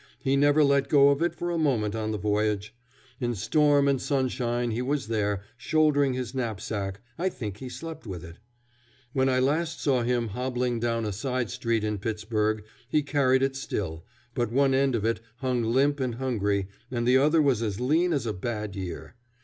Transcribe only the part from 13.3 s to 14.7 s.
it still, but